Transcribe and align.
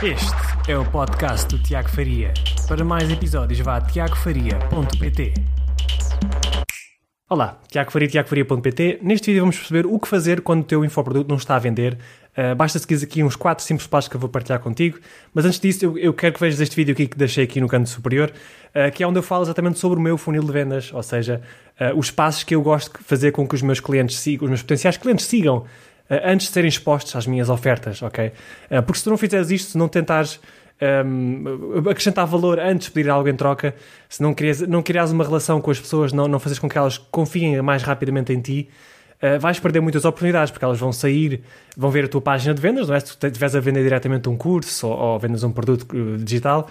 Este 0.00 0.70
é 0.70 0.78
o 0.78 0.88
podcast 0.88 1.48
do 1.48 1.60
Tiago 1.60 1.88
Faria. 1.88 2.32
Para 2.68 2.84
mais 2.84 3.10
episódios, 3.10 3.58
vá 3.58 3.78
a 3.78 3.80
tiagofaria.pt. 3.80 5.34
Olá, 7.28 7.60
Tiago 7.66 7.90
Faria, 7.90 8.06
tiagofaria.pt. 8.06 9.00
Neste 9.02 9.26
vídeo 9.26 9.42
vamos 9.42 9.58
perceber 9.58 9.86
o 9.86 9.98
que 9.98 10.06
fazer 10.06 10.40
quando 10.42 10.60
o 10.60 10.64
teu 10.64 10.84
infoproduto 10.84 11.28
não 11.28 11.36
está 11.36 11.56
a 11.56 11.58
vender. 11.58 11.98
Uh, 12.30 12.54
basta 12.54 12.78
seguir 12.78 13.04
aqui 13.04 13.24
uns 13.24 13.34
4 13.34 13.64
simples 13.64 13.88
passos 13.88 14.08
que 14.08 14.14
eu 14.14 14.20
vou 14.20 14.30
partilhar 14.30 14.60
contigo. 14.60 15.00
Mas 15.34 15.44
antes 15.44 15.58
disso, 15.58 15.84
eu, 15.84 15.98
eu 15.98 16.14
quero 16.14 16.32
que 16.32 16.40
vejas 16.40 16.60
este 16.60 16.76
vídeo 16.76 16.92
aqui 16.92 17.08
que 17.08 17.18
deixei 17.18 17.42
aqui 17.42 17.60
no 17.60 17.66
canto 17.66 17.88
superior, 17.88 18.32
uh, 18.68 18.92
que 18.92 19.02
é 19.02 19.06
onde 19.06 19.18
eu 19.18 19.22
falo 19.22 19.42
exatamente 19.42 19.80
sobre 19.80 19.98
o 19.98 20.02
meu 20.02 20.16
funil 20.16 20.44
de 20.44 20.52
vendas, 20.52 20.92
ou 20.94 21.02
seja, 21.02 21.42
uh, 21.80 21.98
os 21.98 22.08
passos 22.08 22.44
que 22.44 22.54
eu 22.54 22.62
gosto 22.62 22.96
de 22.96 23.04
fazer 23.04 23.32
com 23.32 23.48
que 23.48 23.56
os 23.56 23.62
meus 23.62 23.80
clientes 23.80 24.16
sigam, 24.20 24.44
os 24.44 24.50
meus 24.50 24.62
potenciais 24.62 24.96
clientes 24.96 25.26
sigam 25.26 25.66
antes 26.10 26.46
de 26.46 26.52
serem 26.52 26.68
expostos 26.68 27.14
às 27.14 27.26
minhas 27.26 27.48
ofertas, 27.48 28.02
ok? 28.02 28.32
Eh, 28.70 28.80
porque 28.80 28.98
se 28.98 29.04
tu 29.04 29.10
não 29.10 29.18
fizeres 29.18 29.50
isto, 29.50 29.72
se 29.72 29.78
não 29.78 29.88
tentares 29.88 30.40
um, 30.80 31.44
ehm, 31.76 31.88
acrescentar 31.90 32.26
valor 32.26 32.58
antes 32.58 32.86
de 32.86 32.92
pedir 32.92 33.10
algo 33.10 33.28
em 33.28 33.34
troca, 33.34 33.74
se 34.08 34.22
não 34.22 34.32
crias, 34.32 34.60
não 34.62 34.82
criares 34.82 35.10
uma 35.10 35.24
relação 35.24 35.60
com 35.60 35.70
as 35.70 35.78
pessoas, 35.80 36.12
não, 36.12 36.26
não 36.28 36.38
fazes 36.38 36.58
com 36.58 36.68
que 36.68 36.78
elas 36.78 36.98
confiem 36.98 37.60
mais 37.60 37.82
rapidamente 37.82 38.32
em 38.32 38.40
ti, 38.40 38.68
uh, 39.22 39.38
vais 39.38 39.58
perder 39.58 39.80
muitas 39.80 40.04
oportunidades, 40.04 40.50
porque 40.50 40.64
elas 40.64 40.78
vão 40.78 40.92
sair, 40.92 41.42
vão 41.76 41.90
ver 41.90 42.04
a 42.04 42.08
tua 42.08 42.20
página 42.20 42.54
de 42.54 42.60
vendas, 42.60 42.88
não 42.88 42.94
é? 42.94 43.00
Se 43.00 43.16
tu 43.16 43.26
estiveres 43.26 43.54
a 43.54 43.60
vender 43.60 43.82
diretamente 43.82 44.28
um 44.28 44.36
curso 44.36 44.86
ou, 44.86 44.96
ou 44.96 45.18
vendes 45.18 45.42
um 45.42 45.50
produto 45.50 45.86
digital, 46.18 46.70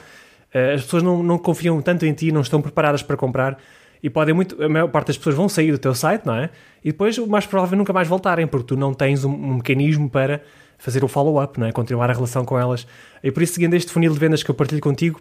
uh, 0.54 0.76
as 0.76 0.84
pessoas 0.84 1.04
não, 1.04 1.22
não 1.22 1.38
confiam 1.38 1.82
tanto 1.82 2.06
em 2.06 2.14
ti, 2.14 2.32
não 2.32 2.42
estão 2.42 2.62
preparadas 2.62 3.04
para 3.04 3.18
comprar 3.18 3.60
e 4.02 4.10
podem 4.10 4.34
muito, 4.34 4.62
a 4.62 4.70
maior 4.70 4.88
parte 4.90 5.08
das 5.08 5.18
pessoas 5.18 5.36
vão 5.36 5.50
sair 5.50 5.72
do 5.72 5.78
teu 5.78 5.94
site, 5.94 6.26
não 6.26 6.36
é? 6.36 6.50
E 6.84 6.92
depois, 6.92 7.18
o 7.18 7.28
mais 7.28 7.46
provável 7.46 7.76
é 7.76 7.78
nunca 7.78 7.94
mais 7.94 8.08
voltarem, 8.08 8.48
porque 8.48 8.68
tu 8.68 8.78
não 8.78 8.94
tens 8.94 9.24
um, 9.24 9.32
um 9.32 9.54
mecanismo 9.56 10.10
para 10.10 10.42
fazer 10.78 11.04
o 11.04 11.08
follow-up, 11.08 11.60
não 11.60 11.68
é? 11.68 11.72
Continuar 11.72 12.10
a 12.10 12.14
relação 12.14 12.46
com 12.46 12.58
elas. 12.58 12.88
E 13.24 13.32
por 13.32 13.42
isso, 13.42 13.54
seguindo 13.54 13.74
este 13.74 13.92
funil 13.92 14.14
de 14.14 14.20
vendas 14.20 14.44
que 14.44 14.52
eu 14.52 14.56
partilho 14.56 14.82
contigo, 14.82 15.20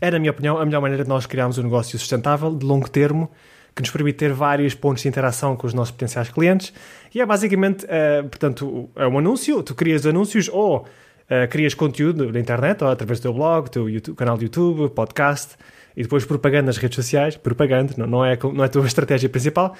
é, 0.00 0.10
na 0.10 0.18
minha 0.18 0.30
opinião, 0.30 0.58
a 0.58 0.64
melhor 0.64 0.80
maneira 0.80 1.04
de 1.04 1.08
nós 1.08 1.26
criarmos 1.26 1.56
um 1.58 1.62
negócio 1.62 1.98
sustentável, 1.98 2.54
de 2.54 2.66
longo 2.66 2.90
termo, 2.90 3.30
que 3.74 3.82
nos 3.82 3.90
permite 3.90 4.18
ter 4.18 4.32
vários 4.32 4.74
pontos 4.74 5.02
de 5.02 5.08
interação 5.08 5.56
com 5.56 5.66
os 5.66 5.74
nossos 5.74 5.90
potenciais 5.90 6.28
clientes. 6.28 6.72
E 7.14 7.20
é 7.20 7.26
basicamente, 7.26 7.84
uh, 7.84 8.28
portanto, 8.28 8.88
é 8.94 9.06
um 9.06 9.18
anúncio, 9.18 9.62
tu 9.62 9.74
crias 9.74 10.06
anúncios 10.06 10.48
ou 10.48 10.78
uh, 10.78 11.48
crias 11.50 11.74
conteúdo 11.74 12.32
na 12.32 12.38
internet, 12.38 12.84
ou 12.84 12.90
através 12.90 13.18
do 13.18 13.22
teu 13.22 13.32
blog, 13.32 13.70
teu 13.70 13.88
YouTube, 13.88 14.16
canal 14.16 14.36
de 14.36 14.44
YouTube, 14.44 14.90
podcast, 14.90 15.56
e 15.96 16.02
depois 16.02 16.24
propaganda 16.24 16.66
nas 16.66 16.76
redes 16.76 16.96
sociais, 16.96 17.36
propaganda, 17.36 17.94
não, 17.96 18.06
não, 18.06 18.24
é, 18.24 18.38
não 18.42 18.62
é 18.62 18.66
a 18.66 18.68
tua 18.68 18.84
estratégia 18.86 19.28
principal, 19.28 19.76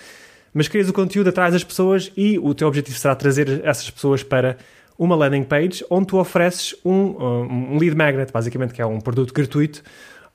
mas 0.52 0.68
crias 0.68 0.88
o 0.88 0.92
conteúdo 0.92 1.28
atrás 1.28 1.52
das 1.52 1.64
pessoas 1.64 2.12
e 2.16 2.38
o 2.38 2.54
teu 2.54 2.68
objetivo 2.68 2.96
será 2.96 3.14
trazer 3.14 3.60
essas 3.64 3.90
pessoas 3.90 4.22
para 4.22 4.56
uma 4.96 5.16
landing 5.16 5.42
page 5.42 5.84
onde 5.90 6.06
tu 6.06 6.18
ofereces 6.18 6.74
um, 6.84 6.92
um 6.92 7.78
lead 7.78 7.96
magnet, 7.96 8.32
basicamente, 8.32 8.72
que 8.72 8.80
é 8.80 8.86
um 8.86 9.00
produto 9.00 9.34
gratuito, 9.34 9.82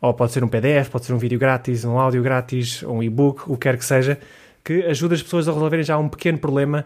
ou 0.02 0.14
pode 0.14 0.32
ser 0.32 0.44
um 0.44 0.48
PDF, 0.48 0.90
pode 0.90 1.06
ser 1.06 1.14
um 1.14 1.18
vídeo 1.18 1.40
grátis, 1.40 1.86
um 1.86 1.98
áudio 1.98 2.22
grátis, 2.22 2.84
um 2.84 3.02
e-book, 3.02 3.50
o 3.50 3.54
que 3.54 3.62
quer 3.62 3.78
que 3.78 3.86
seja, 3.86 4.20
que 4.64 4.84
ajuda 4.84 5.16
as 5.16 5.24
pessoas 5.24 5.48
a 5.48 5.54
resolverem 5.54 5.84
já 5.84 5.98
um 5.98 6.10
pequeno 6.10 6.38
problema 6.38 6.86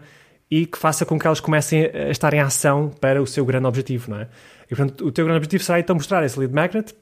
e 0.50 0.66
que 0.66 0.78
faça 0.78 1.04
com 1.04 1.18
que 1.18 1.26
elas 1.26 1.40
comecem 1.40 1.86
a 1.86 2.10
estar 2.10 2.32
em 2.34 2.40
ação 2.40 2.90
para 3.00 3.20
o 3.20 3.26
seu 3.26 3.44
grande 3.44 3.66
objetivo, 3.66 4.10
não 4.10 4.20
é? 4.20 4.28
E, 4.66 4.74
portanto, 4.74 5.06
o 5.06 5.12
teu 5.12 5.24
grande 5.24 5.38
objetivo 5.38 5.62
será 5.64 5.80
então 5.80 5.96
mostrar 5.96 6.24
esse 6.24 6.38
lead 6.38 6.52
magnet 6.54 6.94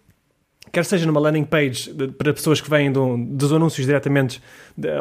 quer 0.71 0.85
seja 0.85 1.07
numa 1.07 1.21
landing 1.21 1.45
page 1.45 1.93
para 2.17 2.33
pessoas 2.33 2.61
que 2.61 2.71
vêm 2.71 2.91
do, 2.91 3.17
dos 3.17 3.53
anúncios 3.53 3.87
diretamente 3.87 4.43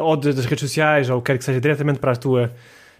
ou 0.02 0.16
das 0.16 0.44
redes 0.44 0.60
sociais, 0.60 1.08
ou 1.08 1.22
quer 1.22 1.38
que 1.38 1.44
seja 1.44 1.60
diretamente 1.60 1.98
para 1.98 2.12
a 2.12 2.16
tua, 2.16 2.52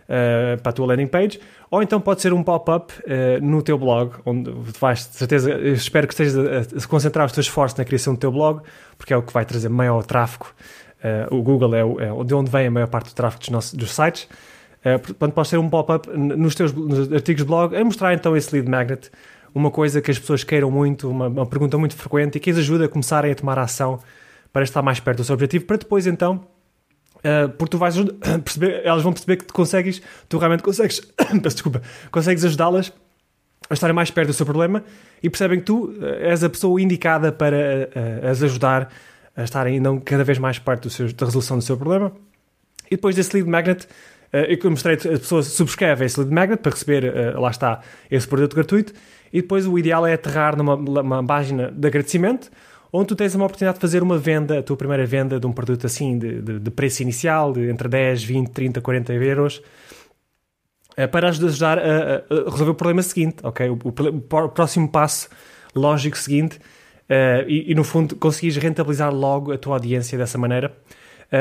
uh, 0.04 0.60
para 0.62 0.70
a 0.70 0.72
tua 0.72 0.86
landing 0.86 1.06
page, 1.06 1.40
ou 1.70 1.82
então 1.82 2.00
pode 2.00 2.22
ser 2.22 2.32
um 2.32 2.42
pop-up 2.42 2.92
uh, 3.00 3.44
no 3.44 3.62
teu 3.62 3.76
blog, 3.76 4.12
onde 4.24 4.50
vais, 4.78 5.08
de 5.08 5.16
certeza, 5.16 5.58
espero 5.60 6.06
que 6.06 6.14
estejas 6.14 6.36
a, 6.36 6.78
a, 6.78 6.86
concentrar 6.86 7.26
os 7.26 7.32
teus 7.32 7.46
esforços 7.46 7.76
na 7.78 7.84
criação 7.84 8.14
do 8.14 8.20
teu 8.20 8.32
blog, 8.32 8.62
porque 8.96 9.12
é 9.12 9.16
o 9.16 9.22
que 9.22 9.32
vai 9.32 9.44
trazer 9.44 9.68
maior 9.68 10.02
tráfego. 10.04 10.46
Uh, 11.02 11.34
o 11.34 11.42
Google 11.42 11.74
é, 11.74 11.84
o, 11.84 12.00
é, 12.00 12.24
de 12.24 12.34
onde 12.34 12.50
vem 12.50 12.68
a 12.68 12.70
maior 12.70 12.86
parte 12.86 13.08
do 13.08 13.14
tráfego 13.14 13.40
dos, 13.40 13.50
nossos, 13.50 13.74
dos 13.74 13.92
sites. 13.92 14.28
Portanto, 15.04 15.32
pode 15.32 15.46
ser 15.46 15.58
um 15.58 15.70
pop-up 15.70 16.10
nos 16.10 16.56
teus 16.56 16.72
nos 16.72 17.12
artigos 17.12 17.42
de 17.42 17.46
blog 17.46 17.76
a 17.76 17.84
mostrar 17.84 18.14
então 18.14 18.36
esse 18.36 18.52
lead 18.52 18.68
magnet 18.68 19.12
uma 19.54 19.70
coisa 19.70 20.00
que 20.00 20.10
as 20.10 20.18
pessoas 20.18 20.44
queiram 20.44 20.70
muito, 20.70 21.10
uma, 21.10 21.28
uma 21.28 21.46
pergunta 21.46 21.76
muito 21.78 21.94
frequente 21.94 22.36
e 22.36 22.40
que 22.40 22.50
as 22.50 22.58
ajuda 22.58 22.86
a 22.86 22.88
começarem 22.88 23.30
a 23.30 23.34
tomar 23.34 23.58
ação 23.58 23.98
para 24.52 24.62
estar 24.62 24.82
mais 24.82 25.00
perto 25.00 25.18
do 25.18 25.24
seu 25.24 25.34
objetivo, 25.34 25.64
para 25.64 25.76
depois 25.76 26.06
então 26.06 26.46
Uh, 27.22 27.48
porque 27.50 27.70
tu 27.70 27.78
vais 27.78 27.94
perceber, 28.42 28.82
elas 28.84 29.00
vão 29.02 29.12
perceber 29.12 29.36
que 29.36 29.44
tu 29.44 29.54
consegues, 29.54 30.02
tu 30.28 30.38
realmente 30.38 30.62
consegues, 30.62 31.00
peço 31.40 31.54
desculpa, 31.54 31.80
consegues 32.10 32.44
ajudá-las 32.44 32.92
a 33.70 33.74
estarem 33.74 33.94
mais 33.94 34.10
perto 34.10 34.28
do 34.28 34.32
seu 34.32 34.44
problema 34.44 34.82
e 35.22 35.30
percebem 35.30 35.60
que 35.60 35.64
tu 35.66 35.84
uh, 35.84 36.04
és 36.20 36.42
a 36.42 36.50
pessoa 36.50 36.82
indicada 36.82 37.30
para 37.30 37.56
uh, 37.56 38.28
as 38.28 38.42
ajudar 38.42 38.92
a 39.36 39.44
estarem 39.44 39.78
não 39.78 40.00
cada 40.00 40.24
vez 40.24 40.36
mais 40.36 40.58
perto 40.58 40.82
do 40.82 40.90
seu, 40.90 41.12
da 41.12 41.26
resolução 41.26 41.56
do 41.56 41.62
seu 41.62 41.76
problema. 41.76 42.10
E 42.86 42.96
depois 42.96 43.14
desse 43.14 43.36
lead 43.36 43.48
magnet, 43.48 43.86
eu 44.32 44.70
mostrei 44.70 44.96
a 44.96 44.98
pessoa 44.98 45.42
subscreve 45.42 46.04
esse 46.04 46.18
lead 46.18 46.34
magnet 46.34 46.60
para 46.60 46.72
receber, 46.72 47.34
lá 47.38 47.50
está, 47.50 47.80
esse 48.10 48.28
produto 48.28 48.54
gratuito 48.54 48.92
e 49.32 49.40
depois 49.40 49.66
o 49.66 49.78
ideal 49.78 50.06
é 50.06 50.14
aterrar 50.14 50.56
numa 50.56 51.24
página 51.24 51.70
de 51.70 51.86
agradecimento 51.86 52.50
onde 52.92 53.08
tu 53.08 53.16
tens 53.16 53.34
uma 53.34 53.46
oportunidade 53.46 53.78
de 53.78 53.80
fazer 53.80 54.02
uma 54.02 54.18
venda, 54.18 54.58
a 54.58 54.62
tua 54.62 54.76
primeira 54.76 55.06
venda 55.06 55.40
de 55.40 55.46
um 55.46 55.52
produto 55.52 55.86
assim, 55.86 56.18
de, 56.18 56.42
de, 56.42 56.58
de 56.60 56.70
preço 56.70 57.02
inicial, 57.02 57.52
de 57.52 57.70
entre 57.70 57.88
10, 57.88 58.22
20, 58.22 58.50
30, 58.50 58.80
40 58.82 59.14
euros, 59.14 59.62
eh, 60.96 61.06
para 61.06 61.30
ajudar 61.30 61.78
a, 61.78 62.16
a, 62.16 62.50
resolver 62.50 62.72
o 62.72 62.74
problema 62.74 63.02
seguinte, 63.02 63.36
ok? 63.42 63.70
O, 63.70 63.78
o, 63.82 64.38
o 64.44 64.48
próximo 64.50 64.88
passo 64.90 65.30
lógico 65.74 66.18
seguinte, 66.18 66.58
uh, 67.08 67.48
e, 67.48 67.72
e, 67.72 67.74
no 67.74 67.82
fundo 67.82 68.14
conseguires 68.16 68.58
rentabilizar 68.58 69.10
logo 69.10 69.52
a 69.52 69.56
tua 69.56 69.76
audiência 69.76 70.18
dessa 70.18 70.36
maneira, 70.36 70.76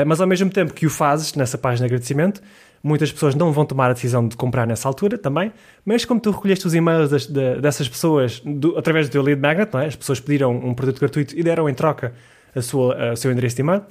mas 0.06 0.20
ao 0.20 0.26
mesmo 0.26 0.48
tempo 0.48 0.72
que 0.72 0.86
o 0.86 0.90
fazes 0.90 1.34
nessa 1.34 1.58
página 1.58 1.86
de 1.86 1.94
agradecimento, 1.94 2.40
Muitas 2.82 3.12
pessoas 3.12 3.36
não 3.36 3.52
vão 3.52 3.64
tomar 3.64 3.90
a 3.90 3.92
decisão 3.92 4.26
de 4.26 4.36
comprar 4.36 4.66
nessa 4.66 4.88
altura 4.88 5.16
também, 5.16 5.52
mas 5.84 6.04
como 6.04 6.18
tu 6.18 6.32
recolheste 6.32 6.66
os 6.66 6.74
e-mails 6.74 7.10
das, 7.10 7.26
de, 7.26 7.60
dessas 7.60 7.88
pessoas 7.88 8.40
do, 8.40 8.76
através 8.76 9.08
do 9.08 9.12
teu 9.12 9.22
lead 9.22 9.40
magnet, 9.40 9.76
é? 9.76 9.86
as 9.86 9.94
pessoas 9.94 10.18
pediram 10.18 10.50
um 10.52 10.74
produto 10.74 10.98
gratuito 10.98 11.38
e 11.38 11.44
deram 11.44 11.68
em 11.68 11.74
troca 11.74 12.12
a 12.56 12.60
sua, 12.60 13.10
a, 13.10 13.12
o 13.12 13.16
seu 13.16 13.30
endereço 13.30 13.54
de 13.54 13.62
e-mail, 13.62 13.82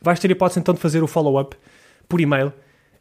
vais 0.00 0.18
ter 0.18 0.28
a 0.28 0.32
hipótese 0.32 0.60
então 0.60 0.74
de 0.74 0.80
fazer 0.80 1.02
o 1.02 1.06
follow-up 1.06 1.56
por 2.08 2.20
e-mail 2.20 2.52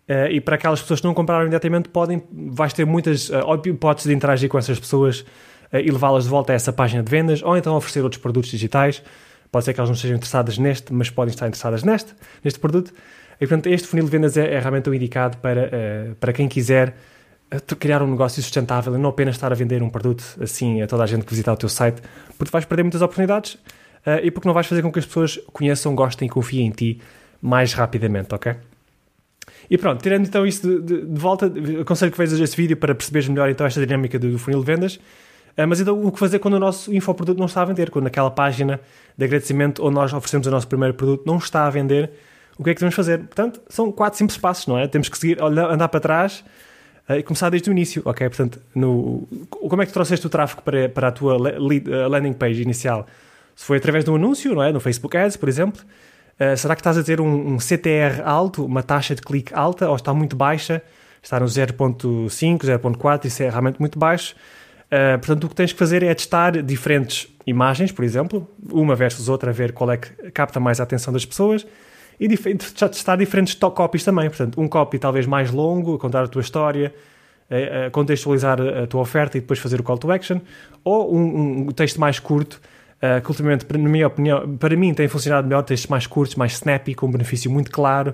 Uh, 0.08 0.30
e 0.30 0.40
para 0.40 0.54
aquelas 0.54 0.80
pessoas 0.80 1.00
que 1.02 1.08
não 1.08 1.16
compraram 1.16 1.42
imediatamente, 1.42 1.90
podem, 1.90 2.22
vais 2.32 2.72
ter 2.74 2.86
muitas 2.86 3.28
uh, 3.30 3.60
hipóteses 3.66 4.08
de 4.08 4.14
interagir 4.14 4.48
com 4.48 4.56
essas 4.56 4.80
pessoas 4.80 5.22
uh, 5.22 5.78
e 5.84 5.90
levá-las 5.90 6.26
de 6.26 6.30
volta 6.30 6.54
a 6.54 6.56
essa 6.56 6.72
página 6.72 7.02
de 7.02 7.10
vendas 7.10 7.42
ou 7.42 7.58
então 7.58 7.76
oferecer 7.76 8.04
outros 8.04 8.22
produtos 8.22 8.52
digitais. 8.52 9.02
Pode 9.56 9.64
ser 9.64 9.74
que 9.74 9.80
elas 9.80 9.90
não 9.90 9.96
estejam 9.96 10.18
interessadas 10.18 10.58
neste, 10.58 10.92
mas 10.92 11.10
podem 11.10 11.34
estar 11.34 11.48
interessadas 11.48 11.82
neste, 11.82 12.14
neste 12.44 12.60
produto. 12.60 12.92
E, 13.40 13.48
portanto, 13.48 13.68
este 13.68 13.88
funil 13.88 14.04
de 14.04 14.12
vendas 14.12 14.36
é, 14.36 14.54
é 14.54 14.60
realmente 14.60 14.90
o 14.90 14.94
indicado 14.94 15.38
para, 15.38 15.68
uh, 15.68 16.16
para 16.16 16.34
quem 16.34 16.50
quiser 16.50 16.94
eh, 17.50 17.76
criar 17.80 18.04
um 18.04 18.08
negócio 18.12 18.44
sustentável 18.44 18.94
e 18.94 18.98
não 18.98 19.12
apenas 19.12 19.36
estar 19.36 19.54
a 19.54 19.56
vender 19.56 19.82
um 19.82 19.90
produto 19.90 20.26
assim 20.42 20.82
a 20.82 20.88
toda 20.88 21.04
a 21.04 21.06
gente 21.06 21.24
que 21.24 21.30
visitar 21.30 21.54
o 21.54 21.56
teu 21.56 21.70
site, 21.70 22.02
porque 22.38 22.52
vais 22.52 22.66
perder 22.66 22.84
muitas 22.84 23.02
oportunidades 23.02 23.54
uh, 23.54 24.20
e 24.22 24.30
porque 24.30 24.46
não 24.46 24.54
vais 24.54 24.68
fazer 24.68 24.82
com 24.82 24.92
que 24.92 25.00
as 25.00 25.06
pessoas 25.06 25.40
conheçam, 25.54 25.96
gostem 25.96 26.26
e 26.26 26.30
confiem 26.30 26.68
em 26.68 26.72
ti 26.72 27.02
mais 27.42 27.72
rapidamente, 27.72 28.36
ok? 28.36 28.56
E 29.70 29.78
pronto, 29.78 30.04
tirando 30.04 30.28
então 30.28 30.46
isso 30.46 30.68
de, 30.68 30.82
de, 30.82 31.06
de 31.06 31.18
volta, 31.18 31.50
aconselho 31.80 32.12
que 32.12 32.18
vejas 32.18 32.42
este 32.42 32.58
vídeo 32.58 32.76
para 32.76 32.94
perceberes 32.94 33.30
melhor 33.30 33.50
então 33.50 33.66
esta 33.66 33.80
dinâmica 33.80 34.20
do, 34.20 34.34
do 34.34 34.38
funil 34.38 34.60
de 34.60 34.66
vendas. 34.66 35.00
Uh, 35.58 35.68
mas 35.68 35.80
então 35.80 36.04
o 36.04 36.12
que 36.12 36.20
fazer 36.20 36.40
quando 36.40 36.56
o 36.56 36.60
nosso 36.60 36.94
infoproduto 36.94 37.40
não 37.40 37.46
está 37.46 37.62
a 37.62 37.66
vender? 37.66 37.90
Quando 37.90 38.08
aquela 38.08 38.32
página 38.32 38.80
de 39.18 39.26
agradecimento 39.26 39.86
onde 39.86 39.96
nós 39.96 40.14
oferecemos 40.14 40.48
o 40.48 40.52
nosso 40.52 40.68
primeiro 40.68 40.94
produto 40.94 41.24
não 41.26 41.38
está 41.38 41.66
a 41.66 41.70
vender 41.70 42.12
o 42.58 42.64
que 42.64 42.70
é 42.70 42.74
que 42.74 42.80
devemos 42.80 42.96
fazer? 42.96 43.20
Portanto, 43.20 43.62
são 43.68 43.92
quatro 43.92 44.18
simples 44.18 44.38
passos, 44.38 44.66
não 44.68 44.78
é? 44.78 44.88
Temos 44.88 45.10
que 45.10 45.18
seguir, 45.18 45.42
andar 45.42 45.90
para 45.90 46.00
trás 46.00 46.44
uh, 47.10 47.14
e 47.14 47.24
começar 47.24 47.50
desde 47.50 47.70
o 47.70 47.72
início, 47.72 48.02
ok? 48.06 48.28
Portanto, 48.30 48.62
no, 48.74 49.28
como 49.50 49.82
é 49.82 49.86
que 49.86 49.92
trouxeste 49.92 50.26
o 50.26 50.30
tráfego 50.30 50.62
para, 50.62 50.88
para 50.88 51.10
a 51.10 51.12
tua 51.12 51.38
lead, 51.38 51.90
uh, 51.90 52.08
landing 52.08 52.34
page 52.34 52.62
inicial? 52.62 53.06
Se 53.56 53.66
foi 53.66 53.78
através 53.78 54.06
de 54.06 54.12
um 54.12 54.16
anúncio, 54.16 54.56
não 54.56 54.64
é? 54.64 54.72
No 54.72 54.80
Facebook 54.80 55.16
Ads, 55.18 55.38
por 55.38 55.50
exemplo. 55.50 55.82
Uh, 56.40 56.56
será 56.56 56.76
que 56.76 56.82
estás 56.82 56.98
a 56.98 57.04
ter 57.04 57.20
um, 57.20 57.56
um, 57.56 57.60
CTR 57.60 58.22
alto, 58.24 58.66
uma 58.66 58.84
taxa 58.84 59.16
de 59.16 59.22
clique 59.22 59.54
alta, 59.54 59.90
ou 59.90 59.96
está 59.96 60.14
muito 60.14 60.36
baixa? 60.36 60.82
Está 61.22 61.40
no 61.40 61.46
0.5, 61.48 62.30
0.4, 62.30 63.26
isso 63.26 63.44
é 63.44 63.50
realmente 63.50 63.80
muito 63.80 63.98
baixo. 63.98 64.36
Uh, 64.96 65.18
portanto, 65.18 65.44
o 65.44 65.50
que 65.50 65.56
tens 65.56 65.74
que 65.74 65.80
fazer 65.80 66.04
é 66.04 66.14
testar 66.14 66.62
diferentes 66.62 67.28
imagens, 67.46 67.92
por 67.92 68.06
exemplo, 68.06 68.48
uma 68.72 68.96
versus 68.96 69.28
outra, 69.28 69.50
a 69.50 69.54
ver 69.54 69.74
qual 69.74 69.92
é 69.92 69.98
que 69.98 70.32
capta 70.32 70.58
mais 70.58 70.80
a 70.80 70.84
atenção 70.84 71.12
das 71.12 71.26
pessoas 71.26 71.68
e 72.18 72.30
testar 72.30 73.18
diferentes 73.18 73.54
copies 73.56 74.06
também. 74.06 74.30
Portanto, 74.30 74.62
um 74.62 74.70
copy 74.70 74.98
talvez 74.98 75.26
mais 75.26 75.52
longo, 75.52 75.96
a 75.96 76.00
contar 76.00 76.24
a 76.24 76.28
tua 76.30 76.42
história, 76.42 76.94
a, 77.50 77.90
contextualizar 77.90 78.62
a 78.62 78.88
tua 78.88 79.02
oferta 79.02 79.38
e 79.38 79.42
depois 79.42 79.60
fazer 79.60 79.82
o 79.82 79.84
call 79.84 79.98
to 79.98 80.10
action, 80.10 80.40
ou 80.82 81.14
um, 81.14 81.68
um 81.68 81.72
texto 81.72 82.00
mais 82.00 82.18
curto, 82.18 82.62
uh, 82.98 83.22
que 83.22 83.30
ultimamente, 83.30 83.66
na 83.70 83.90
minha 83.90 84.08
opinião, 84.08 84.56
para 84.58 84.78
mim 84.78 84.94
tem 84.94 85.10
funcionado 85.10 85.46
melhor 85.46 85.64
textos 85.64 85.90
mais 85.90 86.08
curtos, 86.08 86.36
mais 86.36 86.54
snappy, 86.54 86.96
com 86.96 87.08
um 87.08 87.12
benefício 87.12 87.52
muito 87.52 87.70
claro, 87.70 88.14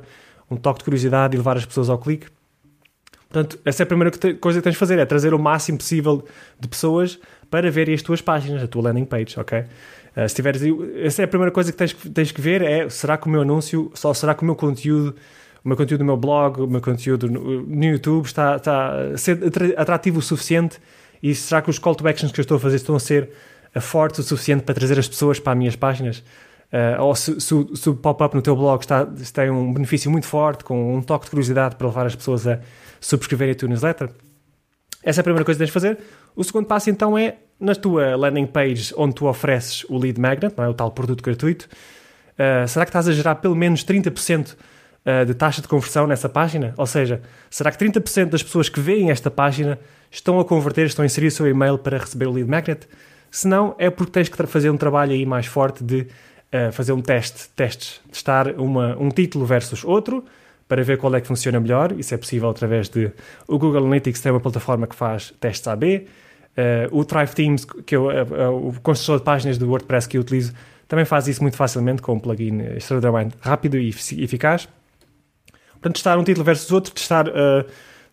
um 0.50 0.56
toque 0.56 0.80
de 0.80 0.86
curiosidade 0.86 1.36
e 1.36 1.38
levar 1.38 1.57
as 1.57 1.66
pessoas 1.66 1.89
ao 1.89 2.00
clique. 2.00 2.25
Portanto, 3.31 3.57
essa 3.63 3.83
é 3.83 3.86
a 3.86 3.88
primeira 3.88 4.12
coisa 4.39 4.60
que 4.60 4.63
tens 4.63 4.74
de 4.74 4.78
fazer, 4.78 5.00
é 5.00 5.06
trazer 5.06 5.33
o 5.33 5.39
máximo 5.39 5.78
possível 5.78 6.25
de 6.60 6.68
pessoas 6.68 7.18
para 7.50 7.72
ver 7.72 7.89
as 7.89 8.01
tuas 8.01 8.22
páginas, 8.22 8.62
a 8.62 8.68
tua 8.68 8.83
landing 8.83 9.06
page, 9.06 9.39
ok? 9.39 9.60
Uh, 9.60 10.28
se 10.28 10.36
tiveres, 10.36 10.62
essa 11.01 11.22
é 11.22 11.25
a 11.25 11.28
primeira 11.28 11.51
coisa 11.51 11.72
que 11.72 11.78
tens, 11.78 11.94
tens 11.94 12.31
que 12.33 12.42
ver 12.42 12.62
é, 12.62 12.89
será 12.89 13.18
que 13.18 13.28
o 13.28 13.30
meu 13.30 13.42
anúncio, 13.42 13.89
só 13.94 14.13
será 14.13 14.36
que 14.36 14.44
o 14.44 14.45
meu 14.45 14.56
conteúdo 14.56 15.16
o 15.63 15.68
meu 15.68 15.78
conteúdo 15.78 16.01
no 16.01 16.07
meu 16.07 16.18
blog, 16.18 16.60
o 16.60 16.68
meu 16.68 16.81
conteúdo 16.81 17.30
no, 17.30 17.62
no 17.62 17.86
YouTube 17.86 18.25
está, 18.25 18.56
está 18.56 19.13
a 19.13 19.18
ser 19.18 19.39
atrativo 19.77 20.18
o 20.18 20.22
suficiente 20.22 20.80
e 21.22 21.36
será 21.36 21.62
que 21.62 21.69
os 21.69 21.77
call 21.77 21.94
to 21.94 22.07
actions 22.07 22.31
que 22.31 22.39
eu 22.39 22.42
estou 22.42 22.57
a 22.57 22.60
fazer 22.60 22.77
estão 22.77 22.95
a 22.95 23.00
ser 23.00 23.30
fortes 23.80 24.19
o 24.19 24.24
suficiente 24.24 24.63
para 24.63 24.74
trazer 24.74 24.98
as 24.98 25.07
pessoas 25.07 25.39
para 25.39 25.54
as 25.54 25.57
minhas 25.57 25.75
páginas? 25.75 26.24
Uh, 26.72 27.02
ou 27.02 27.14
se, 27.14 27.40
se, 27.42 27.54
se 27.76 27.90
o 27.90 27.96
pop-up 27.96 28.34
no 28.34 28.42
teu 28.42 28.56
blog 28.56 28.82
está, 28.82 29.06
tem 29.06 29.50
um 29.50 29.74
benefício 29.74 30.10
muito 30.10 30.26
forte, 30.26 30.64
com 30.64 30.96
um 30.96 31.02
toque 31.02 31.26
de 31.26 31.32
curiosidade 31.32 31.76
para 31.76 31.88
levar 31.88 32.06
as 32.06 32.16
pessoas 32.16 32.48
a 32.48 32.60
subscreverem 33.02 33.52
a 33.52 33.56
tua 33.56 33.68
newsletter? 33.68 34.10
Essa 35.04 35.20
é 35.20 35.22
a 35.22 35.24
primeira 35.24 35.44
coisa 35.44 35.58
que 35.58 35.64
tens 35.64 35.68
de 35.68 35.74
fazer. 35.74 35.98
O 36.36 36.44
segundo 36.44 36.66
passo 36.66 36.90
então 36.90 37.18
é 37.18 37.38
na 37.60 37.76
tua 37.76 38.16
landing 38.16 38.48
page 38.48 38.94
onde 38.96 39.16
tu 39.16 39.28
ofereces 39.28 39.84
o 39.90 39.98
lead 39.98 40.20
magnet, 40.20 40.56
não 40.58 40.64
é? 40.64 40.70
o 40.70 40.74
tal 40.74 40.92
produto 40.92 41.22
gratuito. 41.22 41.68
Uh, 42.34 42.68
será 42.68 42.86
que 42.86 42.90
estás 42.90 43.08
a 43.08 43.12
gerar 43.12 43.36
pelo 43.36 43.56
menos 43.56 43.84
30% 43.84 44.54
uh, 44.54 45.26
de 45.26 45.34
taxa 45.34 45.62
de 45.62 45.68
conversão 45.68 46.08
nessa 46.08 46.30
página? 46.30 46.74
Ou 46.78 46.88
seja, 46.88 47.22
será 47.50 47.72
que 47.72 47.78
30% 47.78 48.30
das 48.30 48.42
pessoas 48.42 48.70
que 48.70 48.80
veem 48.80 49.12
esta 49.12 49.30
página 49.30 49.78
estão 50.10 50.40
a 50.40 50.46
converter, 50.46 50.86
estão 50.86 51.04
a 51.04 51.06
inserir 51.06 51.28
o 51.28 51.32
seu 51.32 51.48
e-mail 51.48 51.78
para 51.78 51.98
receber 51.98 52.28
o 52.28 52.32
lead 52.32 52.50
magnet? 52.50 52.88
Se 53.30 53.48
não, 53.48 53.76
é 53.78 53.90
porque 53.90 54.12
tens 54.12 54.30
que 54.30 54.46
fazer 54.46 54.70
um 54.70 54.78
trabalho 54.78 55.14
aí 55.14 55.26
mais 55.26 55.46
forte 55.46 55.84
de 55.84 56.08
uh, 56.53 56.71
fazer 56.71 56.94
um 56.94 57.01
teste, 57.01 57.50
testes, 57.56 58.01
testar 58.12 58.59
uma, 58.59 58.98
um 59.00 59.09
título 59.09 59.45
versus 59.45 59.83
outro, 59.83 60.24
para 60.68 60.83
ver 60.83 60.98
qual 60.98 61.13
é 61.15 61.21
que 61.21 61.27
funciona 61.27 61.59
melhor. 61.59 61.92
Isso 62.00 62.13
é 62.13 62.18
possível 62.18 62.50
através 62.50 62.88
de... 62.88 63.12
O 63.48 63.59
Google 63.59 63.83
Analytics 63.83 64.21
tem 64.21 64.31
uma 64.31 64.39
plataforma 64.39 64.88
que 64.88 64.95
faz 64.95 65.33
testes 65.39 65.68
AB. 65.68 66.07
Uh, 66.57 66.98
o 66.98 67.03
Thrive 67.03 67.33
Themes, 67.33 67.65
que 67.65 67.98
o, 67.98 68.09
uh, 68.09 68.68
o 68.69 68.80
construtor 68.81 69.19
de 69.19 69.25
páginas 69.25 69.57
do 69.57 69.68
WordPress 69.68 70.07
que 70.07 70.18
eu 70.18 70.21
utilizo, 70.21 70.53
também 70.88 71.06
faz 71.06 71.27
isso 71.27 71.42
muito 71.42 71.57
facilmente 71.57 72.01
com 72.01 72.13
um 72.13 72.19
plugin 72.19 72.62
extraordinariamente 72.75 73.36
rápido 73.42 73.77
e 73.77 73.89
eficaz. 73.89 74.68
Portanto, 75.74 75.94
testar 75.95 76.18
um 76.18 76.24
título 76.24 76.45
versus 76.45 76.71
outro, 76.71 76.94
testar, 76.94 77.27
uh, 77.27 77.65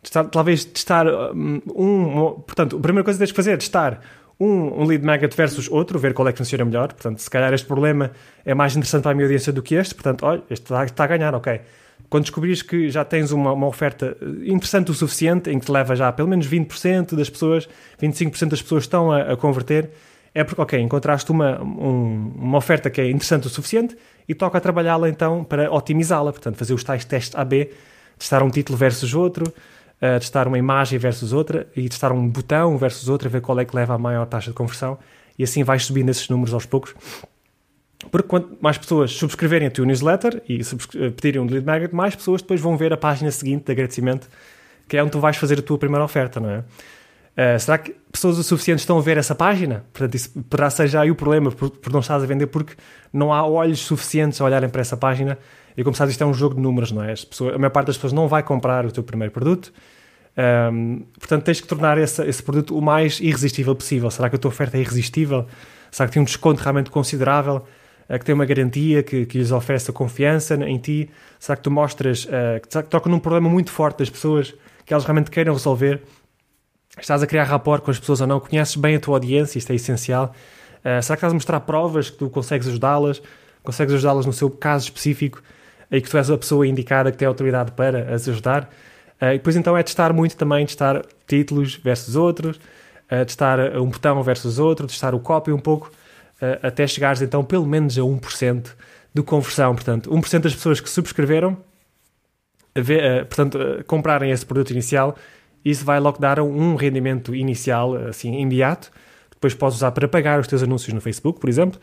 testar 0.03 0.25
talvez 0.25 0.65
testar 0.65 1.07
um, 1.07 1.61
um, 1.75 2.31
Portanto, 2.47 2.77
a 2.77 2.81
primeira 2.81 3.05
coisa 3.05 3.19
que 3.19 3.25
tens 3.25 3.33
que 3.33 3.37
fazer 3.37 3.53
é 3.53 3.57
testar 3.57 4.01
um, 4.41 4.83
um 4.83 4.85
lead 4.85 5.05
magnet 5.05 5.35
versus 5.35 5.69
outro, 5.69 5.99
ver 5.99 6.15
qual 6.15 6.29
é 6.29 6.33
que 6.33 6.39
funciona 6.39 6.65
melhor. 6.65 6.93
Portanto, 6.93 7.19
se 7.19 7.29
calhar 7.29 7.53
este 7.53 7.67
problema 7.67 8.13
é 8.45 8.55
mais 8.55 8.77
interessante 8.77 9.03
para 9.03 9.13
a 9.13 9.15
minha 9.15 9.27
audiência 9.27 9.53
do 9.53 9.63
que 9.63 9.75
este. 9.75 9.95
Portanto, 9.95 10.25
olha, 10.25 10.43
este 10.49 10.65
está, 10.65 10.85
está 10.85 11.05
a 11.05 11.07
ganhar, 11.07 11.35
ok. 11.35 11.61
Quando 12.09 12.23
descobrires 12.23 12.63
que 12.63 12.89
já 12.89 13.05
tens 13.05 13.33
uma, 13.33 13.53
uma, 13.53 13.67
oferta 13.67 14.17
interessante 14.45 14.91
o 14.91 14.95
suficiente, 14.95 15.51
em 15.51 15.59
que 15.59 15.67
te 15.67 15.73
leva 15.73 15.95
já 15.95 16.11
pelo 16.13 16.29
menos 16.29 16.49
20% 16.49 17.15
das 17.15 17.29
pessoas, 17.29 17.69
25% 18.01 18.49
das 18.49 18.63
pessoas 18.63 18.85
estão 18.85 19.13
a, 19.13 19.33
a 19.33 19.37
converter, 19.37 19.91
é 20.35 20.45
porque, 20.45 20.61
ok, 20.61 20.81
encontraste 20.81 21.31
uma, 21.31 21.61
um, 21.61 22.33
uma 22.37 22.59
oferta 22.59 22.89
que 22.89 23.01
é 23.01 23.11
interessante 23.11 23.47
o 23.47 23.51
suficiente 23.51 23.97
e 24.29 24.35
toca 24.35 24.57
a 24.57 24.61
trabalhá-la 24.61 25.09
então 25.09 25.43
para 25.43 25.71
otimizá-la. 25.73 26.33
Portanto, 26.33 26.57
fazer 26.57 26.73
os 26.73 26.85
tais 26.85 27.05
testes 27.05 27.35
AB, 27.35 27.71
testar 28.17 28.43
um 28.43 28.51
título 28.51 28.79
versus 28.79 29.15
outro, 29.15 29.53
uh, 30.03 30.19
testar 30.19 30.49
uma 30.49 30.59
imagem 30.59 30.99
versus 30.99 31.33
outra 31.33 31.67
e 31.77 31.89
testar 31.89 32.13
um 32.13 32.29
botão 32.29 32.77
versus 32.77 33.09
outro, 33.09 33.29
ver 33.29 33.41
qual 33.41 33.59
é 33.61 33.65
que 33.65 33.75
leva 33.75 33.95
a 33.95 33.99
maior 33.99 34.27
taxa 34.27 34.51
de 34.51 34.55
conversão 34.55 34.99
e 35.39 35.45
assim 35.45 35.63
vais 35.63 35.85
subindo 35.85 36.09
esses 36.09 36.29
números 36.29 36.53
aos 36.53 36.67
poucos. 36.67 36.95
Porque 38.11 38.29
quanto 38.29 38.57
mais 38.61 38.79
pessoas 38.79 39.13
subscreverem 39.13 39.69
a 39.69 39.71
tua 39.71 39.85
newsletter 39.85 40.43
e 40.49 40.61
eh, 40.61 41.11
pedirem 41.11 41.41
um 41.41 41.47
lead 41.47 41.67
magnet, 41.67 41.95
mais 41.95 42.15
pessoas 42.15 42.41
depois 42.41 42.61
vão 42.61 42.77
ver 42.77 42.93
a 42.93 42.97
página 42.97 43.31
seguinte 43.31 43.67
de 43.67 43.73
agradecimento, 43.73 44.29
que 44.89 44.97
é 44.97 45.03
onde 45.03 45.13
tu 45.13 45.21
vais 45.21 45.37
fazer 45.37 45.59
a 45.59 45.63
tua 45.63 45.79
primeira 45.79 46.05
oferta, 46.05 46.41
não 46.41 46.51
é? 46.51 46.59
Uh, 47.39 47.59
será 47.59 47.79
que 47.79 47.95
pessoas 48.11 48.37
o 48.37 48.43
suficiente 48.43 48.81
estão 48.81 48.99
a 48.99 49.01
ver 49.01 49.17
essa 49.17 49.35
página? 49.35 49.85
Portanto, 49.93 50.15
isso 50.17 50.31
poderá 50.43 50.71
ser 50.71 50.89
já 50.89 51.03
aí 51.03 51.11
o 51.11 51.15
problema, 51.15 51.53
por, 51.53 51.71
por, 51.71 51.93
não 51.93 52.01
estás 52.01 52.21
a 52.21 52.27
vender, 52.27 52.49
porque 52.49 52.75
não 53.13 53.33
há 53.33 53.47
olhos 53.47 53.79
suficientes 53.79 54.41
a 54.41 54.45
olharem 54.45 54.69
para 54.69 54.81
essa 54.81 54.97
página. 54.97 55.39
E 55.79 55.85
como 55.85 55.95
sabes, 55.95 56.15
isto 56.15 56.25
é 56.25 56.27
um 56.27 56.35
jogo 56.35 56.57
de 56.57 56.61
números, 56.61 56.91
não 56.91 57.05
é? 57.05 57.15
Pessoas, 57.15 57.55
a 57.55 57.59
maior 57.59 57.71
parte 57.71 57.87
das 57.87 57.97
pessoas 57.97 58.13
não 58.13 58.27
vai 58.27 58.43
comprar 58.43 58.85
o 58.85 58.91
teu 58.91 59.05
primeiro 59.05 59.33
produto. 59.33 59.73
Um, 60.73 61.07
portanto, 61.17 61.45
tens 61.45 61.61
que 61.61 61.69
tornar 61.69 61.97
esse, 61.99 62.21
esse, 62.27 62.43
produto 62.43 62.77
o 62.77 62.83
mais 62.83 63.21
irresistível 63.21 63.77
possível. 63.77 64.11
Será 64.11 64.29
que 64.29 64.35
a 64.35 64.39
tua 64.41 64.49
oferta 64.49 64.77
é 64.77 64.81
irresistível? 64.81 65.47
Será 65.89 66.09
que 66.09 66.15
tem 66.15 66.21
um 66.21 66.25
desconto 66.25 66.61
realmente 66.61 66.91
considerável? 66.91 67.65
Uh, 68.11 68.19
que 68.19 68.25
tem 68.25 68.35
uma 68.35 68.45
garantia 68.45 69.05
que, 69.05 69.25
que 69.25 69.39
lhes 69.39 69.53
oferece 69.53 69.93
confiança 69.93 70.57
em 70.57 70.79
ti? 70.79 71.09
Será 71.39 71.55
que 71.55 71.63
tu 71.63 71.71
mostras 71.71 72.25
uh, 72.25 72.61
que, 72.61 72.83
que 72.83 72.89
toca 72.89 73.09
num 73.09 73.21
problema 73.21 73.49
muito 73.49 73.71
forte 73.71 73.99
das 73.99 74.11
pessoas 74.11 74.53
que 74.85 74.93
elas 74.93 75.05
realmente 75.05 75.31
queiram 75.31 75.53
resolver? 75.53 76.03
Estás 77.01 77.23
a 77.23 77.27
criar 77.29 77.45
rapport 77.45 77.85
com 77.85 77.93
as 77.93 78.01
pessoas 78.01 78.21
ou 78.21 78.27
não? 78.27 78.41
Conheces 78.41 78.75
bem 78.75 78.97
a 78.97 79.01
tua 79.01 79.15
audiência? 79.15 79.59
Isto 79.59 79.71
é 79.71 79.77
essencial. 79.77 80.35
Uh, 80.81 81.01
será 81.01 81.17
que 81.17 81.21
estás 81.21 81.31
a 81.31 81.35
mostrar 81.35 81.61
provas 81.61 82.11
que 82.11 82.17
tu 82.17 82.29
consegues 82.29 82.67
ajudá-las? 82.67 83.23
Consegues 83.63 83.95
ajudá-las 83.95 84.27
no 84.27 84.33
seu 84.33 84.51
caso 84.51 84.87
específico 84.87 85.41
e 85.91 86.01
que 86.01 86.09
tu 86.09 86.17
és 86.17 86.31
a 86.31 86.39
pessoa 86.39 86.67
indicada 86.67 87.11
que 87.11 87.19
tem 87.19 87.27
autoridade 87.27 87.73
para 87.73 88.15
as 88.15 88.29
ajudar? 88.29 88.71
Uh, 89.21 89.27
e 89.27 89.33
depois 89.33 89.57
então 89.57 89.77
é 89.77 89.83
testar 89.83 90.13
muito 90.13 90.37
também, 90.37 90.65
testar 90.65 91.03
títulos 91.27 91.77
versus 91.77 92.17
outros, 92.17 92.57
uh, 92.57 93.25
testar 93.25 93.77
um 93.79 93.89
botão 93.89 94.23
versus 94.23 94.59
outro, 94.59 94.87
testar 94.87 95.15
o 95.15 95.21
copy 95.21 95.51
um 95.53 95.59
pouco, 95.59 95.91
uh, 96.41 96.67
até 96.67 96.87
chegares 96.87 97.23
então 97.23 97.45
pelo 97.45 97.67
menos 97.67 97.99
a 97.99 98.03
1% 98.03 98.75
de 99.15 99.23
conversão. 99.23 99.75
Portanto, 99.75 100.11
1% 100.11 100.41
das 100.41 100.55
pessoas 100.55 100.81
que 100.81 100.89
subscreveram, 100.89 101.57
portanto, 103.29 103.59
comprarem 103.87 104.31
esse 104.31 104.47
produto 104.47 104.71
inicial 104.71 105.17
isso 105.65 105.85
vai 105.85 106.01
logo 106.01 106.19
dar 106.19 106.41
um 106.41 106.75
rendimento 106.77 107.35
inicial, 107.35 107.95
assim, 107.95 108.41
imediato, 108.41 108.91
que 109.31 109.37
depois 109.37 109.55
podes 109.55 109.77
usar 109.77 109.91
para 109.93 110.09
pagar 110.09 110.41
os 110.41 110.47
teus 110.47 110.63
anúncios 110.63 110.93
no 110.95 111.01
Facebook, 111.01 111.41
por 111.41 111.49
exemplo, 111.49 111.81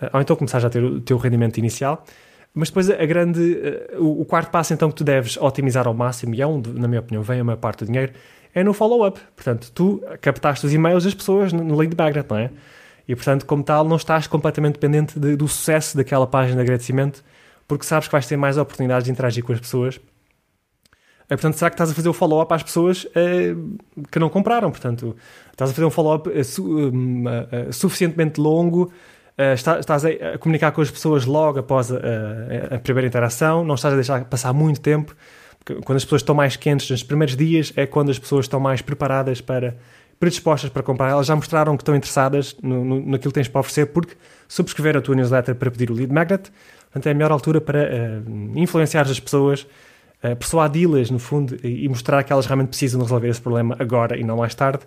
eh, 0.00 0.10
ou 0.12 0.20
então 0.20 0.36
começar 0.36 0.60
já 0.60 0.68
a 0.68 0.70
ter 0.70 0.82
o 0.82 1.00
teu 1.00 1.16
rendimento 1.16 1.58
inicial. 1.58 2.04
Mas 2.58 2.70
depois 2.70 2.88
a 2.88 3.04
grande, 3.04 3.60
eh, 3.62 3.96
o, 3.98 4.24
quarto 4.24 4.50
passo 4.50 4.72
então 4.72 4.88
que 4.88 4.94
tu 4.96 5.04
deves 5.04 5.36
otimizar 5.36 5.86
ao 5.86 5.92
máximo, 5.92 6.34
e 6.34 6.40
é 6.40 6.46
onde, 6.46 6.70
na 6.70 6.88
minha 6.88 7.00
opinião, 7.00 7.22
vem 7.22 7.38
a 7.38 7.44
maior 7.44 7.58
parte 7.58 7.84
do 7.84 7.86
dinheiro, 7.86 8.14
é 8.54 8.64
no 8.64 8.72
follow-up. 8.72 9.20
Portanto, 9.36 9.70
tu 9.74 10.02
captaste 10.22 10.64
os 10.64 10.72
e-mails 10.72 11.04
das 11.04 11.12
pessoas 11.12 11.52
no 11.52 11.76
lead 11.76 11.94
magnet, 11.94 12.26
não 12.30 12.38
é? 12.38 12.50
E, 13.06 13.14
portanto, 13.14 13.44
como 13.44 13.62
tal, 13.62 13.84
não 13.84 13.96
estás 13.96 14.26
completamente 14.26 14.76
dependente 14.76 15.20
de, 15.20 15.36
do 15.36 15.46
sucesso 15.46 15.98
daquela 15.98 16.26
página 16.26 16.56
de 16.56 16.62
agradecimento, 16.62 17.22
porque 17.68 17.84
sabes 17.84 18.08
que 18.08 18.12
vais 18.12 18.26
ter 18.26 18.38
mais 18.38 18.56
oportunidades 18.56 19.04
de 19.04 19.10
interagir 19.10 19.44
com 19.44 19.52
as 19.52 19.60
pessoas 19.60 20.00
é, 21.28 21.34
portanto, 21.34 21.54
será 21.54 21.70
que 21.70 21.74
estás 21.74 21.90
a 21.90 21.94
fazer 21.94 22.08
o 22.08 22.12
follow-up 22.12 22.52
às 22.54 22.62
pessoas 22.62 23.04
uh, 23.04 23.78
que 24.10 24.18
não 24.18 24.28
compraram? 24.28 24.70
Portanto, 24.70 25.16
estás 25.50 25.70
a 25.70 25.74
fazer 25.74 25.84
um 25.84 25.90
follow-up 25.90 26.44
su 26.44 26.88
uh, 26.88 27.72
suficientemente 27.72 28.40
longo, 28.40 28.92
está, 29.54 29.78
estás 29.78 30.04
a, 30.04 30.08
a, 30.08 30.38
comunicar 30.38 30.72
com 30.72 30.80
as 30.80 30.90
pessoas 30.90 31.24
logo 31.24 31.58
após 31.58 31.92
a, 31.92 31.96
a, 32.70 32.78
primeira 32.78 33.06
interação, 33.06 33.64
não 33.64 33.74
estás 33.74 33.92
a 33.92 33.96
deixar 33.96 34.24
passar 34.24 34.52
muito 34.52 34.80
tempo. 34.80 35.14
Quando 35.84 35.96
as 35.96 36.04
pessoas 36.04 36.22
estão 36.22 36.34
mais 36.34 36.56
quentes 36.56 36.88
nos 36.88 37.02
primeiros 37.02 37.36
dias, 37.36 37.72
é 37.76 37.86
quando 37.86 38.10
as 38.10 38.18
pessoas 38.18 38.44
estão 38.44 38.60
mais 38.60 38.80
preparadas 38.80 39.40
para, 39.40 39.76
predispostas 40.18 40.70
para 40.70 40.82
comprar. 40.82 41.10
Elas 41.10 41.26
já 41.26 41.36
mostraram 41.36 41.76
que 41.76 41.82
estão 41.82 41.94
interessadas 41.94 42.56
no, 42.62 42.84
no, 42.84 43.00
naquilo 43.00 43.32
que 43.32 43.34
tens 43.34 43.48
para 43.48 43.60
oferecer, 43.60 43.86
porque 43.86 44.14
subscreveram 44.48 45.00
a 45.00 45.02
tua 45.02 45.14
newsletter 45.14 45.54
para 45.54 45.70
pedir 45.70 45.90
o 45.90 45.94
lead 45.94 46.12
magnet. 46.12 46.50
Portanto, 46.84 47.06
é 47.06 47.10
a 47.10 47.14
melhor 47.14 47.32
altura 47.32 47.60
para 47.60 48.22
influenciar 48.54 49.02
as 49.02 49.20
pessoas 49.20 49.66
uh, 50.22 50.34
persuadi-las, 50.36 51.10
no 51.10 51.18
fundo, 51.18 51.56
e, 51.62 51.88
mostrar 51.88 52.22
que 52.22 52.32
elas 52.32 52.46
realmente 52.46 52.68
precisam 52.68 53.00
resolver 53.00 53.28
esse 53.28 53.40
problema 53.40 53.76
agora 53.78 54.16
e 54.16 54.24
não 54.24 54.38
mais 54.38 54.54
tarde. 54.54 54.84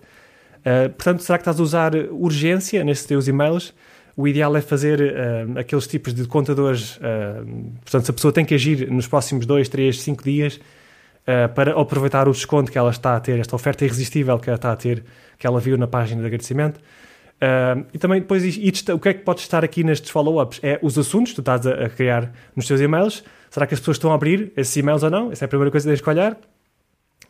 Uh, 0.60 0.90
portanto, 0.90 1.22
será 1.22 1.38
que 1.38 1.44
estás 1.44 1.60
a 1.60 1.64
usar 1.64 1.96
urgência 1.96 2.84
nesses 2.84 3.06
teus 3.06 3.28
e-mails? 3.28 3.74
O 4.20 4.28
ideal 4.28 4.54
é 4.58 4.62
fazer 4.62 5.00
uh, 5.00 5.60
aqueles 5.60 5.88
tipos 5.88 6.14
de 6.14 6.26
contadores. 6.26 6.98
Uh, 6.98 7.72
portanto, 7.82 8.04
se 8.04 8.12
a 8.12 8.14
pessoa 8.14 8.34
tem 8.34 8.44
que 8.44 8.54
agir 8.54 8.92
nos 8.92 9.08
próximos 9.08 9.46
2, 9.46 9.70
3, 9.70 10.02
5 10.02 10.24
dias 10.24 10.60
para 11.54 11.80
aproveitar 11.80 12.28
o 12.28 12.32
desconto 12.32 12.72
que 12.72 12.78
ela 12.78 12.90
está 12.90 13.16
a 13.16 13.20
ter, 13.20 13.40
esta 13.40 13.56
oferta 13.56 13.86
irresistível 13.86 14.40
que 14.40 14.50
ela 14.50 14.56
está 14.56 14.72
a 14.72 14.76
ter, 14.76 15.04
que 15.38 15.46
ela 15.46 15.60
viu 15.60 15.78
na 15.78 15.86
página 15.86 16.22
de 16.22 16.26
agradecimento. 16.26 16.80
e 17.94 18.00
também 18.00 18.20
depois, 18.20 18.44
o 18.44 19.00
que 19.00 19.10
é 19.10 19.14
que 19.14 19.24
pode 19.24 19.42
estar 19.42 19.64
aqui 19.64 19.84
nestes 19.84 20.10
follow-ups? 20.10 20.60
É 20.64 20.80
os 20.82 20.98
assuntos 20.98 21.34
que 21.34 21.36
tu 21.36 21.42
estás 21.42 21.68
a, 21.68 21.86
a 21.86 21.90
criar 21.90 22.34
nos 22.56 22.66
teus 22.66 22.82
e-mails 22.82 23.24
Será 23.50 23.66
que 23.66 23.74
as 23.74 23.80
pessoas 23.80 23.98
estão 23.98 24.12
a 24.12 24.16
abrir 24.16 24.52
esses 24.56 24.76
e-mails 24.78 25.04
ou 25.04 25.10
não? 25.10 25.32
Essa 25.32 25.46
é 25.46 25.48
a 25.48 25.50
primeira 25.50 25.72
coisa 25.72 25.86
que 25.88 25.96
tens 25.96 26.02
que 26.02 26.10
olhar. 26.10 26.38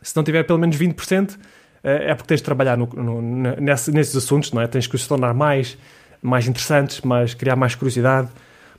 Se 0.01 0.15
não 0.15 0.23
tiver 0.23 0.43
pelo 0.43 0.59
menos 0.59 0.77
20%, 0.77 1.37
eh, 1.83 2.11
é 2.11 2.15
porque 2.15 2.27
tens 2.27 2.37
de 2.37 2.43
trabalhar 2.43 2.77
no, 2.77 2.87
no, 2.87 3.21
nesse, 3.21 3.91
nesses 3.91 4.15
assuntos, 4.15 4.51
não 4.51 4.61
é? 4.61 4.67
Tens 4.67 4.85
que 4.85 4.95
os 4.95 5.07
tornar 5.07 5.33
mais, 5.33 5.77
mais 6.21 6.47
interessantes, 6.47 7.01
mais, 7.01 7.33
criar 7.33 7.55
mais 7.55 7.75
curiosidade, 7.75 8.29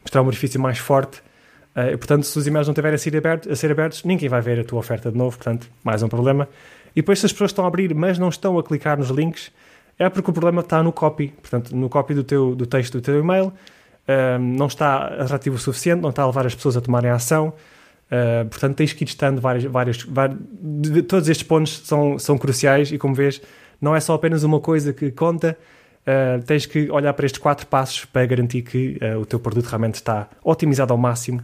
mostrar 0.00 0.22
um 0.22 0.24
benefício 0.24 0.60
mais 0.60 0.78
forte. 0.78 1.20
Uh, 1.70 1.96
portanto, 1.96 2.24
se 2.24 2.38
os 2.38 2.46
e-mails 2.46 2.66
não 2.66 2.74
tiverem 2.74 2.94
a 2.94 2.98
ser, 2.98 3.16
abertos, 3.16 3.50
a 3.50 3.56
ser 3.56 3.70
abertos, 3.70 4.04
ninguém 4.04 4.28
vai 4.28 4.40
ver 4.40 4.60
a 4.60 4.64
tua 4.64 4.78
oferta 4.78 5.10
de 5.10 5.16
novo, 5.16 5.36
portanto, 5.36 5.68
mais 5.84 6.02
um 6.02 6.08
problema. 6.08 6.48
E 6.94 7.00
depois, 7.00 7.20
se 7.20 7.26
as 7.26 7.32
pessoas 7.32 7.50
estão 7.50 7.64
a 7.64 7.68
abrir, 7.68 7.94
mas 7.94 8.18
não 8.18 8.28
estão 8.28 8.58
a 8.58 8.62
clicar 8.62 8.98
nos 8.98 9.10
links, 9.10 9.50
é 9.98 10.08
porque 10.08 10.30
o 10.30 10.32
problema 10.32 10.60
está 10.60 10.82
no 10.82 10.92
copy, 10.92 11.28
portanto, 11.28 11.76
no 11.76 11.88
copy 11.88 12.14
do, 12.14 12.24
teu, 12.24 12.54
do 12.54 12.66
texto 12.66 12.94
do 12.94 13.00
teu 13.00 13.20
e-mail, 13.20 13.52
não 14.40 14.66
está 14.66 15.06
atrativo 15.06 15.56
o 15.56 15.58
suficiente, 15.58 16.00
não 16.00 16.10
está 16.10 16.22
a 16.22 16.26
levar 16.26 16.46
as 16.46 16.54
pessoas 16.54 16.76
a 16.76 16.80
tomarem 16.80 17.10
ação. 17.10 17.52
Uh, 18.10 18.48
portanto, 18.48 18.76
tens 18.76 18.92
que 18.92 19.04
ir 19.04 19.06
testando 19.06 19.40
vários, 19.40 19.64
vários, 19.64 20.02
vários, 20.02 20.38
todos 21.06 21.28
estes 21.28 21.46
pontos 21.46 21.82
são, 21.84 22.18
são 22.18 22.36
cruciais 22.36 22.90
e, 22.90 22.98
como 22.98 23.14
vês, 23.14 23.40
não 23.80 23.94
é 23.94 24.00
só 24.00 24.14
apenas 24.14 24.42
uma 24.42 24.58
coisa 24.58 24.92
que 24.92 25.12
conta, 25.12 25.56
uh, 26.06 26.42
tens 26.44 26.66
que 26.66 26.90
olhar 26.90 27.12
para 27.12 27.26
estes 27.26 27.40
quatro 27.40 27.66
passos 27.66 28.04
para 28.04 28.24
garantir 28.26 28.62
que 28.62 28.98
uh, 29.02 29.18
o 29.18 29.26
teu 29.26 29.38
produto 29.38 29.66
realmente 29.66 29.96
está 29.96 30.28
otimizado 30.42 30.92
ao 30.92 30.98
máximo 30.98 31.42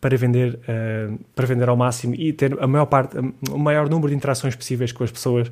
para 0.00 0.16
vender, 0.16 0.54
uh, 0.54 1.18
para 1.34 1.46
vender 1.46 1.68
ao 1.68 1.76
máximo 1.76 2.14
e 2.14 2.32
ter 2.32 2.56
a 2.60 2.66
maior 2.66 2.86
parte, 2.86 3.16
o 3.50 3.58
maior 3.58 3.88
número 3.88 4.08
de 4.08 4.14
interações 4.14 4.54
possíveis 4.54 4.92
com 4.92 5.04
as 5.04 5.10
pessoas, 5.10 5.50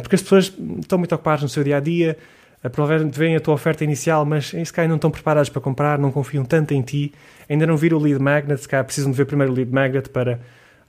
porque 0.00 0.14
as 0.14 0.22
pessoas 0.22 0.52
estão 0.80 0.98
muito 0.98 1.14
ocupadas 1.14 1.42
no 1.42 1.48
seu 1.48 1.62
dia 1.62 1.76
a 1.76 1.80
dia. 1.80 2.16
Provavelmente 2.70 3.18
veem 3.18 3.34
a 3.34 3.40
tua 3.40 3.54
oferta 3.54 3.82
inicial, 3.82 4.24
mas 4.24 4.46
se 4.50 4.72
calhar 4.72 4.88
não 4.88 4.94
estão 4.94 5.10
preparados 5.10 5.50
para 5.50 5.60
comprar, 5.60 5.98
não 5.98 6.12
confiam 6.12 6.44
tanto 6.44 6.72
em 6.72 6.80
ti, 6.80 7.12
ainda 7.50 7.66
não 7.66 7.76
viram 7.76 7.98
o 7.98 8.00
lead 8.00 8.22
magnet, 8.22 8.58
se 8.62 8.68
calhar 8.68 8.84
precisam 8.84 9.10
de 9.10 9.16
ver 9.16 9.26
primeiro 9.26 9.52
o 9.52 9.56
lead 9.56 9.70
magnet 9.70 10.08
para 10.08 10.38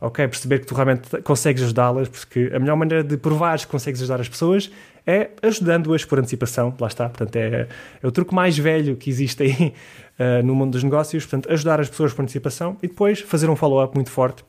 ok? 0.03 0.27
Perceber 0.27 0.59
que 0.59 0.65
tu 0.65 0.75
realmente 0.75 1.21
consegues 1.21 1.63
ajudá-las, 1.63 2.09
porque 2.09 2.51
a 2.53 2.59
melhor 2.59 2.75
maneira 2.75 3.03
de 3.03 3.17
provares 3.17 3.63
que 3.65 3.71
consegues 3.71 4.01
ajudar 4.01 4.19
as 4.19 4.27
pessoas 4.27 4.69
é 5.07 5.29
ajudando-as 5.41 6.05
por 6.05 6.19
antecipação, 6.19 6.75
lá 6.79 6.87
está. 6.87 7.07
Portanto, 7.09 7.35
é, 7.35 7.67
é 8.01 8.07
o 8.07 8.11
truque 8.11 8.33
mais 8.33 8.57
velho 8.57 8.95
que 8.95 9.09
existe 9.09 9.43
aí 9.43 9.73
uh, 10.19 10.43
no 10.45 10.53
mundo 10.53 10.73
dos 10.73 10.83
negócios. 10.83 11.25
Portanto, 11.25 11.51
ajudar 11.51 11.79
as 11.79 11.89
pessoas 11.89 12.13
por 12.13 12.21
antecipação 12.21 12.77
e 12.83 12.87
depois 12.87 13.21
fazer 13.21 13.49
um 13.49 13.55
follow-up 13.55 13.95
muito 13.95 14.11
forte, 14.11 14.43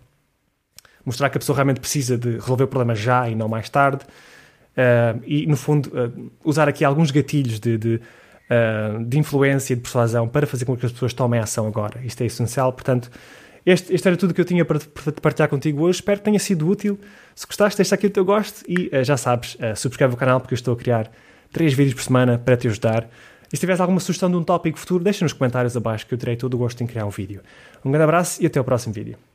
mostrar 1.04 1.30
que 1.30 1.38
a 1.38 1.40
pessoa 1.40 1.56
realmente 1.56 1.80
precisa 1.80 2.18
de 2.18 2.32
resolver 2.32 2.64
o 2.64 2.68
problema 2.68 2.94
já 2.94 3.28
e 3.28 3.34
não 3.34 3.49
mais 3.49 3.68
tarde. 3.68 4.04
Uh, 4.76 5.23
e, 5.25 5.46
no 5.46 5.56
fundo, 5.56 5.88
uh, 5.88 6.32
usar 6.44 6.68
aqui 6.68 6.84
alguns 6.84 7.12
gatilhos 7.12 7.61
de, 7.61 7.78
de, 7.78 8.00
de 9.06 9.18
influência 9.18 9.73
e 9.73 9.76
de 9.76 9.82
persuasão 9.82 10.28
para 10.28 10.46
fazer 10.46 10.64
com 10.64 10.76
que 10.76 10.84
as 10.84 10.92
pessoas 10.92 11.14
tomem 11.14 11.40
ação 11.40 11.66
agora. 11.66 12.00
Isto 12.04 12.23
é 12.23 12.26
essencial. 12.26 12.73
Portanto, 12.73 13.11
este, 13.64 13.94
este 13.94 14.09
era 14.09 14.16
tudo 14.16 14.35
que 14.35 14.40
eu 14.40 14.44
tinha 14.44 14.64
para, 14.64 14.78
partilhar 15.23 15.49
contigo 15.49 15.83
hoje. 15.83 15.99
Espero 15.99 16.18
que 16.18 16.25
tenha 16.25 16.38
sido 16.38 16.68
útil. 16.68 16.99
Se 17.35 17.47
gostaste, 17.47 17.78
deixa 17.78 17.94
aqui 17.94 18.06
o 18.06 18.11
teu 18.11 18.25
gosto 18.25 18.62
e 18.68 18.88
uh, 18.88 19.04
já 19.04 19.16
sabes, 19.16 19.54
uh, 19.54 19.76
subscreve 19.76 20.14
o 20.14 20.16
canal 20.16 20.40
porque 20.40 20.54
eu 20.54 20.56
estou 20.56 20.75
a 20.75 20.76
criar 20.76 21.11
3 21.52 21.73
vídeos 21.73 21.94
por 21.94 22.02
semana 22.02 22.38
para 22.38 22.56
te 22.56 22.68
ajudar. 22.68 23.09
E 23.52 23.56
se 23.56 23.61
tiveres 23.61 23.80
alguma 23.80 24.00
sugestão 24.00 24.30
de 24.30 24.37
um 24.37 24.42
tópico 24.42 24.78
futuro, 24.78 25.02
deixa 25.04 25.25
nos 25.25 25.33
comentários 25.33 25.76
abaixo 25.76 26.06
que 26.06 26.14
eu 26.14 26.18
terei 26.18 26.37
todo 26.37 26.54
o 26.54 26.59
gosto 26.59 26.83
em 26.83 26.87
criar 26.87 27.06
um 27.06 27.11
vídeo. 27.11 27.40
Um 27.85 27.90
grande 27.90 28.04
abraço 28.04 28.42
e 28.42 28.47
até 28.47 28.61
o 28.61 28.64
próximo 28.64 28.92
vídeo. 28.92 29.16